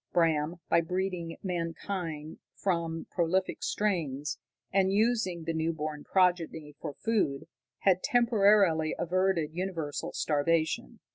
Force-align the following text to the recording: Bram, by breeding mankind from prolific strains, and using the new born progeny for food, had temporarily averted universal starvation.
Bram, 0.13 0.55
by 0.67 0.81
breeding 0.81 1.37
mankind 1.43 2.39
from 2.55 3.05
prolific 3.11 3.61
strains, 3.61 4.39
and 4.73 4.91
using 4.91 5.43
the 5.43 5.53
new 5.53 5.73
born 5.73 6.03
progeny 6.03 6.73
for 6.81 6.95
food, 6.95 7.47
had 7.81 8.01
temporarily 8.01 8.95
averted 8.97 9.53
universal 9.53 10.11
starvation. 10.11 11.01